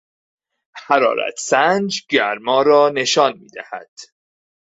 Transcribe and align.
حرارتسنج 0.75 2.05
گرما 2.09 2.61
را 2.61 2.89
نشان 2.89 3.37
میدهد. 3.37 3.91